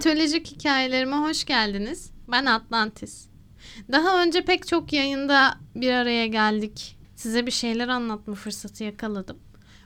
[0.00, 2.10] Mitolojik hikayelerime hoş geldiniz.
[2.28, 3.28] Ben Atlantis.
[3.92, 6.98] Daha önce pek çok yayında bir araya geldik.
[7.16, 9.38] Size bir şeyler anlatma fırsatı yakaladım.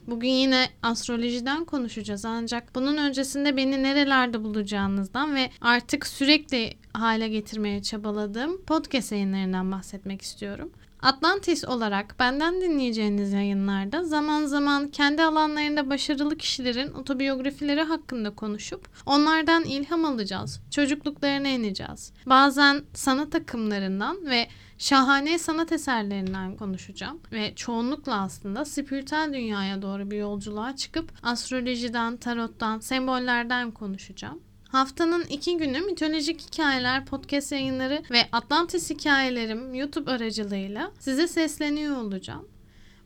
[0.06, 7.82] Bugün yine astrolojiden konuşacağız ancak bunun öncesinde beni nerelerde bulacağınızdan ve artık sürekli hale getirmeye
[7.82, 10.72] çabaladığım podcast yayınlarından bahsetmek istiyorum.
[11.04, 19.64] Atlantis olarak benden dinleyeceğiniz yayınlarda zaman zaman kendi alanlarında başarılı kişilerin otobiyografileri hakkında konuşup onlardan
[19.64, 20.60] ilham alacağız.
[20.70, 22.12] Çocukluklarına ineceğiz.
[22.26, 24.48] Bazen sanat akımlarından ve
[24.78, 32.78] şahane sanat eserlerinden konuşacağım ve çoğunlukla aslında spiritüel dünyaya doğru bir yolculuğa çıkıp astrolojiden, tarottan,
[32.78, 34.40] sembollerden konuşacağım.
[34.74, 42.48] Haftanın iki günü mitolojik hikayeler podcast yayınları ve Atlantis hikayelerim YouTube aracılığıyla size sesleniyor olacağım.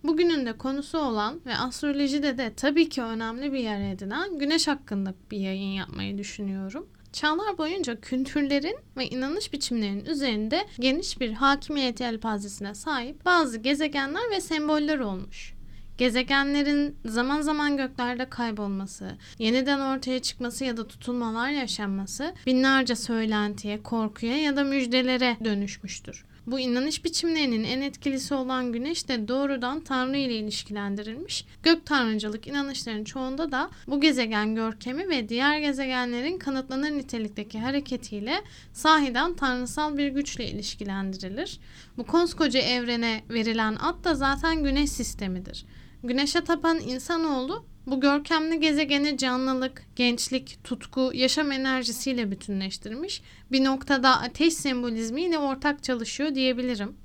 [0.05, 5.15] Bugünün de konusu olan ve astrolojide de tabii ki önemli bir yer edinen güneş hakkında
[5.31, 6.89] bir yayın yapmayı düşünüyorum.
[7.12, 14.41] Çağlar boyunca kültürlerin ve inanış biçimlerinin üzerinde geniş bir hakimiyet yelpazesine sahip bazı gezegenler ve
[14.41, 15.58] semboller olmuş.
[15.99, 24.37] Gezegenlerin zaman zaman göklerde kaybolması, yeniden ortaya çıkması ya da tutulmalar yaşanması binlerce söylentiye, korkuya
[24.37, 26.25] ya da müjdelere dönüşmüştür.
[26.47, 31.45] Bu inanış biçimlerinin en etkilisi olan güneş de doğrudan Tanrı ile ilişkilendirilmiş.
[31.63, 38.35] Gök tanrıcılık inanışların çoğunda da bu gezegen görkemi ve diğer gezegenlerin kanıtlanır nitelikteki hareketiyle
[38.73, 41.61] sahiden tanrısal bir güçle ilişkilendirilir.
[41.97, 45.65] Bu koskoca evrene verilen ad da zaten güneş sistemidir.
[46.05, 53.23] Güneşe tapan insanoğlu bu görkemli gezegeni canlılık, gençlik, tutku, yaşam enerjisiyle bütünleştirmiş.
[53.53, 56.97] Bir noktada ateş sembolizmiyle ortak çalışıyor diyebilirim.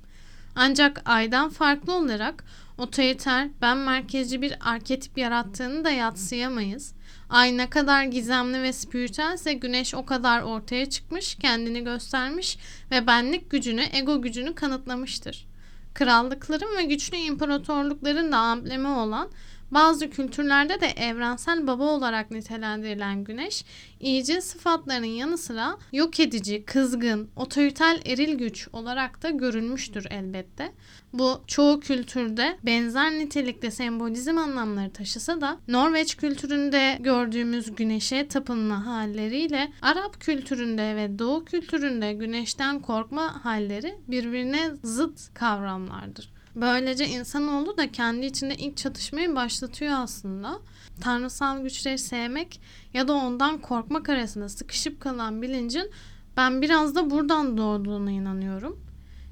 [0.54, 2.44] Ancak aydan farklı olarak
[2.78, 6.94] otoriter, ben merkezci bir arketip yarattığını da yatsıyamayız.
[7.30, 12.58] Ay ne kadar gizemli ve spiritüelse güneş o kadar ortaya çıkmış, kendini göstermiş
[12.90, 15.53] ve benlik gücünü, ego gücünü kanıtlamıştır
[15.94, 19.30] krallıkların ve güçlü imparatorlukların da amblemi olan
[19.74, 23.64] bazı kültürlerde de evrensel baba olarak nitelendirilen güneş,
[24.00, 30.72] iyice sıfatlarının yanı sıra yok edici, kızgın, otoriter eril güç olarak da görülmüştür elbette.
[31.12, 39.72] Bu çoğu kültürde benzer nitelikte sembolizm anlamları taşısa da Norveç kültüründe gördüğümüz güneşe tapınma halleriyle
[39.82, 46.33] Arap kültüründe ve Doğu kültüründe güneşten korkma halleri birbirine zıt kavramlardır.
[46.56, 50.60] Böylece insanoğlu da kendi içinde ilk çatışmayı başlatıyor aslında.
[51.00, 52.60] Tanrısal güçleri sevmek
[52.92, 55.90] ya da ondan korkmak arasında sıkışıp kalan bilincin
[56.36, 58.80] ben biraz da buradan doğduğuna inanıyorum.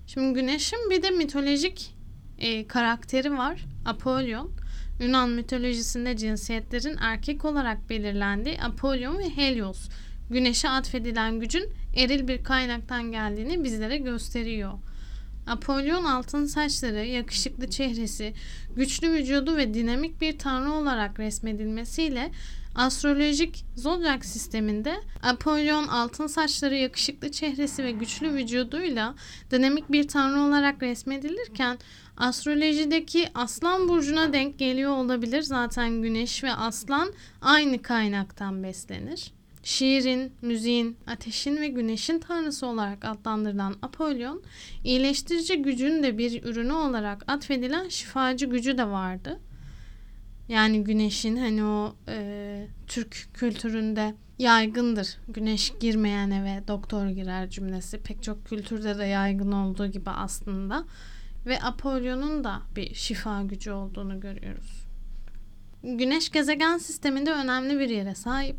[0.06, 1.94] Şimdi Güneş'in bir de mitolojik
[2.38, 3.64] e, karakteri var.
[3.84, 4.50] Apollon.
[5.00, 9.88] Yunan mitolojisinde cinsiyetlerin erkek olarak belirlendiği Apollon ve Helios.
[10.30, 14.72] Güneşe atfedilen gücün eril bir kaynaktan geldiğini bizlere gösteriyor.
[15.46, 18.34] Apollon altın saçları, yakışıklı çehresi,
[18.76, 22.30] güçlü vücudu ve dinamik bir tanrı olarak resmedilmesiyle
[22.74, 29.14] astrolojik zodyak sisteminde Apollon altın saçları, yakışıklı çehresi ve güçlü vücuduyla
[29.50, 31.78] dinamik bir tanrı olarak resmedilirken
[32.16, 35.42] astrolojideki aslan burcuna denk geliyor olabilir.
[35.42, 39.32] Zaten güneş ve aslan aynı kaynaktan beslenir.
[39.62, 44.42] Şiirin, müziğin, ateşin ve güneşin tanrısı olarak adlandırılan Apollon,
[44.84, 49.40] iyileştirici gücün de bir ürünü olarak atfedilen şifacı gücü de vardı.
[50.48, 55.16] Yani güneşin hani o e, Türk kültüründe yaygındır.
[55.28, 57.98] Güneş girmeyen eve doktor girer cümlesi.
[57.98, 60.84] Pek çok kültürde de yaygın olduğu gibi aslında.
[61.46, 64.81] Ve Apollon'un da bir şifa gücü olduğunu görüyoruz.
[65.84, 68.56] Güneş gezegen sisteminde önemli bir yere sahip.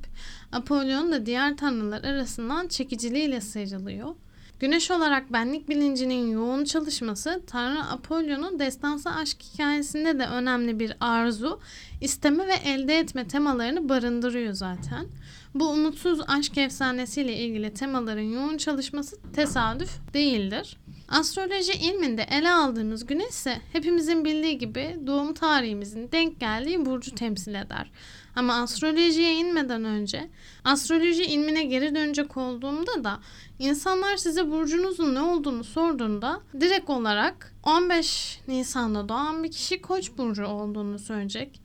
[0.51, 4.15] Apollon da diğer tanrılar arasından çekiciliğiyle sıyrılıyor.
[4.59, 11.59] Güneş olarak benlik bilincinin yoğun çalışması Tanrı Apollon'un destansı aşk hikayesinde de önemli bir arzu,
[12.01, 15.07] isteme ve elde etme temalarını barındırıyor zaten.
[15.55, 20.77] Bu umutsuz aşk efsanesiyle ilgili temaların yoğun çalışması tesadüf değildir.
[21.13, 27.53] Astroloji ilminde ele aldığımız güneş ise hepimizin bildiği gibi doğum tarihimizin denk geldiği burcu temsil
[27.53, 27.91] eder.
[28.35, 30.29] Ama astrolojiye inmeden önce
[30.63, 33.19] astroloji ilmine geri dönecek olduğumda da
[33.59, 40.45] insanlar size burcunuzun ne olduğunu sorduğunda direkt olarak 15 Nisan'da doğan bir kişi Koç burcu
[40.45, 41.61] olduğunu söyleyecek.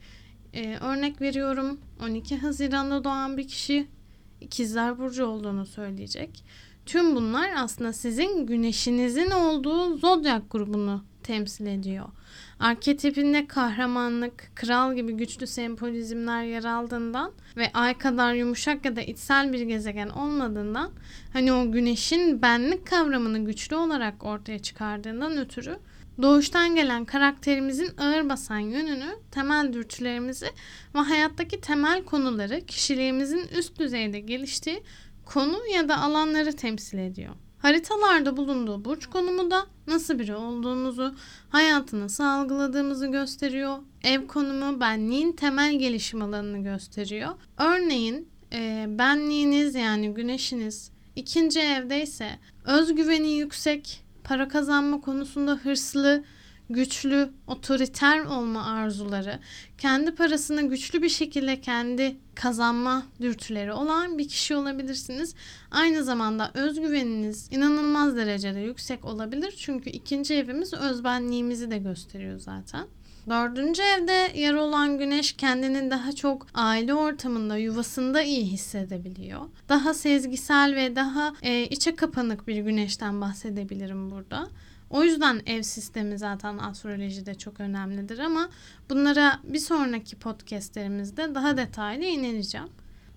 [0.55, 3.89] Ee, örnek veriyorum 12 Haziran'da doğan bir kişi
[4.41, 6.45] İkizler burcu olduğunu söyleyecek.
[6.89, 12.05] Tüm bunlar aslında sizin güneşinizin olduğu zodyak grubunu temsil ediyor.
[12.61, 19.53] Arketipinde kahramanlık, kral gibi güçlü sembolizmler yer aldığından ve ay kadar yumuşak ya da içsel
[19.53, 20.91] bir gezegen olmadığından
[21.33, 25.79] hani o güneşin benlik kavramını güçlü olarak ortaya çıkardığından ötürü
[26.23, 30.47] doğuştan gelen karakterimizin ağır basan yönünü, temel dürtülerimizi
[30.95, 34.83] ve hayattaki temel konuları kişiliğimizin üst düzeyde geliştiği
[35.29, 37.35] konu ya da alanları temsil ediyor.
[37.59, 41.15] Haritalarda bulunduğu burç konumu da nasıl biri olduğumuzu,
[41.49, 43.79] hayatı nasıl algıladığımızı gösteriyor.
[44.03, 47.31] Ev konumu benliğin temel gelişim alanını gösteriyor.
[47.59, 56.25] Örneğin e, benliğiniz yani güneşiniz ikinci evdeyse özgüveni yüksek, para kazanma konusunda hırslı,
[56.71, 59.39] güçlü, otoriter olma arzuları,
[59.79, 65.35] kendi parasını güçlü bir şekilde kendi kazanma dürtüleri olan bir kişi olabilirsiniz.
[65.71, 69.55] Aynı zamanda özgüveniniz inanılmaz derecede yüksek olabilir.
[69.59, 72.87] Çünkü ikinci evimiz özbenliğimizi de gösteriyor zaten.
[73.29, 79.41] Dördüncü evde yer olan güneş kendini daha çok aile ortamında, yuvasında iyi hissedebiliyor.
[79.69, 84.49] Daha sezgisel ve daha e, içe kapanık bir güneşten bahsedebilirim burada.
[84.91, 88.49] O yüzden ev sistemi zaten astrolojide çok önemlidir ama
[88.91, 92.69] bunlara bir sonraki podcastlerimizde daha detaylı ineleyeceğim.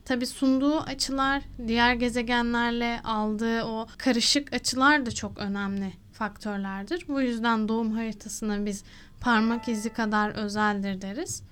[0.06, 7.06] Tabi sunduğu açılar, diğer gezegenlerle aldığı o karışık açılar da çok önemli faktörlerdir.
[7.07, 8.83] Bu yüzden doğum haritasına biz
[9.21, 11.44] parmak izi kadar özeldir deriz.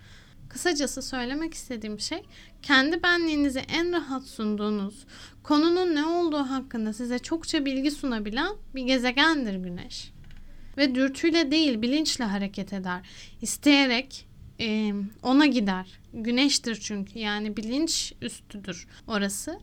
[0.49, 2.25] Kısacası söylemek istediğim şey
[2.61, 5.05] kendi benliğinizi en rahat sunduğunuz,
[5.43, 10.11] konunun ne olduğu hakkında size çokça bilgi sunabilen bir gezegendir Güneş.
[10.77, 13.09] Ve dürtüyle değil bilinçle hareket eder.
[13.41, 14.27] İsteyerek
[14.59, 15.87] e, ona gider.
[16.13, 19.59] Güneştir çünkü yani bilinç üstüdür orası.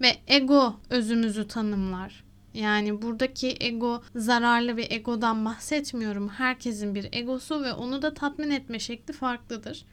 [0.00, 2.24] Ve ego özümüzü tanımlar.
[2.54, 6.28] Yani buradaki ego zararlı bir egodan bahsetmiyorum.
[6.28, 9.84] Herkesin bir egosu ve onu da tatmin etme şekli farklıdır.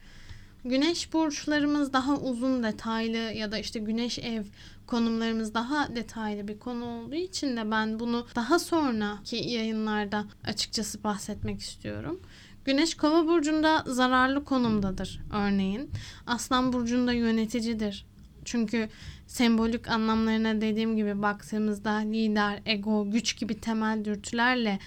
[0.64, 4.42] Güneş burçlarımız daha uzun detaylı ya da işte güneş ev
[4.86, 11.60] konumlarımız daha detaylı bir konu olduğu için de ben bunu daha sonraki yayınlarda açıkçası bahsetmek
[11.60, 12.20] istiyorum.
[12.64, 15.90] Güneş kova burcunda zararlı konumdadır örneğin.
[16.26, 18.06] Aslan burcunda yöneticidir.
[18.44, 18.88] Çünkü
[19.26, 24.78] sembolik anlamlarına dediğim gibi baktığımızda lider, ego, güç gibi temel dürtülerle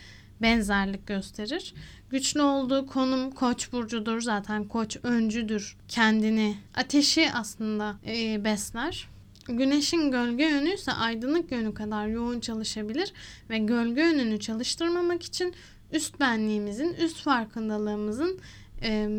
[0.42, 1.74] benzerlik gösterir.
[2.10, 4.22] Güçlü olduğu konum koç burcudur.
[4.22, 5.78] Zaten koç öncüdür.
[5.88, 9.08] Kendini ateşi aslında e, besler.
[9.48, 13.14] Güneşin gölge yönü ise aydınlık yönü kadar yoğun çalışabilir
[13.50, 15.54] ve gölge yönünü çalıştırmamak için
[15.92, 18.40] üst benliğimizin, üst farkındalığımızın
[18.82, 19.10] e,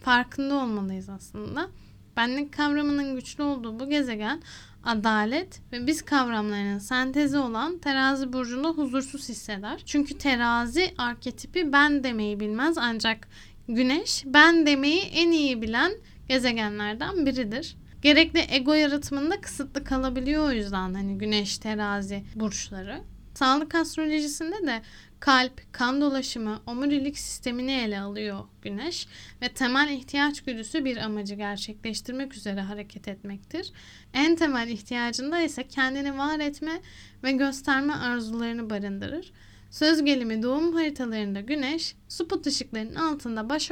[0.00, 1.68] farkında olmalıyız aslında.
[2.16, 4.42] Benlik kavramının güçlü olduğu bu gezegen
[4.84, 9.82] adalet ve biz kavramlarının sentezi olan terazi burcunda huzursuz hisseder.
[9.86, 13.28] Çünkü terazi arketipi ben demeyi bilmez ancak
[13.68, 15.92] güneş ben demeyi en iyi bilen
[16.28, 17.76] gezegenlerden biridir.
[18.02, 23.02] Gerekli ego yaratımında kısıtlı kalabiliyor o yüzden hani güneş terazi burçları.
[23.36, 24.82] Sağlık astrolojisinde de
[25.20, 29.08] kalp, kan dolaşımı, omurilik sistemini ele alıyor güneş
[29.42, 33.72] ve temel ihtiyaç güdüsü bir amacı gerçekleştirmek üzere hareket etmektir.
[34.14, 36.80] En temel ihtiyacında ise kendini var etme
[37.22, 39.32] ve gösterme arzularını barındırır.
[39.70, 43.70] Söz gelimi doğum haritalarında güneş, spot ışıklarının altında baş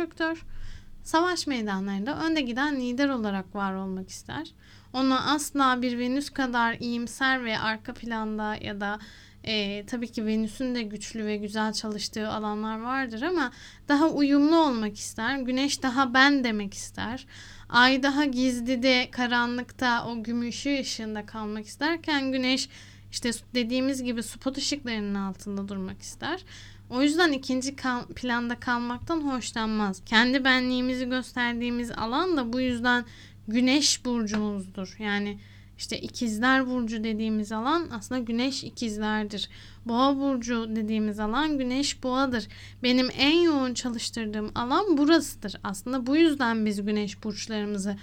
[1.05, 4.51] savaş meydanlarında önde giden lider olarak var olmak ister.
[4.93, 8.99] Onu asla bir Venüs kadar iyimser ve arka planda ya da
[9.47, 13.53] e, tabii ki Venüs'ün de güçlü ve güzel çalıştığı alanlar vardır ama
[13.89, 15.39] daha uyumlu olmak ister.
[15.39, 17.27] Güneş daha ben demek ister.
[17.69, 22.69] Ay daha gizlide, karanlıkta, o gümüşü ışığında kalmak isterken güneş
[23.11, 26.45] işte dediğimiz gibi spot ışıklarının altında durmak ister.
[26.91, 30.03] O yüzden ikinci kal- planda kalmaktan hoşlanmaz.
[30.07, 33.05] Kendi benliğimizi gösterdiğimiz alan da bu yüzden
[33.49, 34.97] güneş burcumuzdur.
[34.99, 35.39] Yani
[35.79, 39.49] işte ikizler burcu dediğimiz alan aslında güneş ikizlerdir.
[39.87, 42.49] Boğa burcu dediğimiz alan güneş boğadır.
[42.83, 45.57] Benim en yoğun çalıştırdığım alan burasıdır.
[45.65, 47.97] Aslında bu yüzden biz güneş burçlarımızı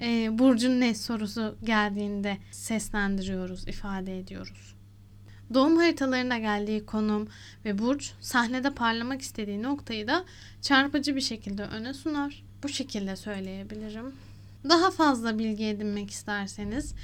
[0.00, 4.74] e, burcun ne sorusu geldiğinde seslendiriyoruz, ifade ediyoruz.
[5.54, 7.28] Doğum haritalarına geldiği konum
[7.64, 10.24] ve burç sahnede parlamak istediği noktayı da
[10.62, 12.44] çarpıcı bir şekilde öne sunar.
[12.62, 14.12] Bu şekilde söyleyebilirim.
[14.68, 16.94] Daha fazla bilgi edinmek isterseniz,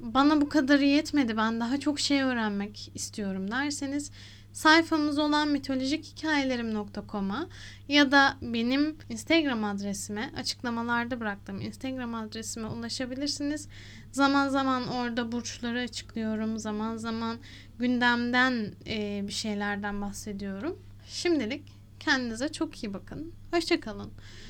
[0.00, 4.10] bana bu kadarı yetmedi ben daha çok şey öğrenmek istiyorum derseniz
[4.52, 7.48] sayfamız olan mitolojik-hikayelerim.com'a
[7.88, 13.68] ya da benim Instagram adresime açıklamalarda bıraktığım Instagram adresime ulaşabilirsiniz.
[14.12, 16.58] Zaman zaman orada burçları açıklıyorum.
[16.58, 17.38] Zaman zaman
[17.78, 20.78] gündemden e, bir şeylerden bahsediyorum.
[21.08, 23.32] Şimdilik Kendinize çok iyi bakın.
[23.50, 24.10] Hoşçakalın.